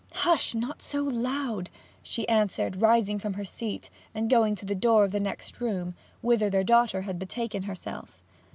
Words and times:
'Hush! 0.13 0.55
not 0.55 0.81
so 0.81 1.03
loud!' 1.03 1.69
she 2.01 2.27
answered, 2.27 2.81
rising 2.81 3.19
from 3.19 3.33
her 3.33 3.45
seat 3.45 3.91
and 4.15 4.31
going 4.31 4.55
to 4.55 4.65
the 4.65 4.73
door 4.73 5.03
of 5.05 5.11
the 5.11 5.19
next 5.19 5.61
room, 5.61 5.93
whither 6.23 6.49
her 6.49 6.63
daughter 6.63 7.03
had 7.03 7.19
betaken 7.19 7.65
herself. 7.65 8.19